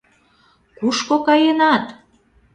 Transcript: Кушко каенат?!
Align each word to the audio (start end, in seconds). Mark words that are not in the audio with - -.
Кушко 0.77 1.15
каенат?! 1.25 1.85